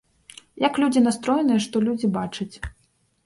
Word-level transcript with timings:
Як 0.67 0.77
людзі 0.83 1.03
настроеныя, 1.07 1.63
што 1.65 1.75
людзі 1.89 2.07
бачаць? 2.17 2.55